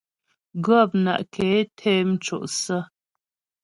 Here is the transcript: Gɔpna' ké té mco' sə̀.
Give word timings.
Gɔpna' 0.65 1.25
ké 1.33 1.49
té 1.77 1.91
mco' 2.09 2.47
sə̀. 2.61 2.81